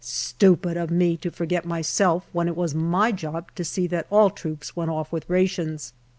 Stupid 0.03 0.77
of 0.77 0.89
me 0.89 1.15
to 1.17 1.29
forget 1.29 1.63
myself, 1.63 2.25
when 2.33 2.47
it 2.47 2.55
was 2.57 2.73
my 2.73 3.11
job 3.11 3.51
to 3.53 3.63
see 3.63 3.85
that 3.85 4.07
all 4.09 4.31
troops 4.31 4.75
went 4.75 4.89
off 4.89 5.11
with 5.11 5.29
rations. 5.29 5.93